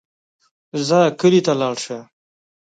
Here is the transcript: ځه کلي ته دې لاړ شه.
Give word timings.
ځه 0.87 0.99
کلي 1.19 1.41
ته 1.45 1.53
دې 1.55 1.59
لاړ 1.61 1.75
شه. 1.85 1.97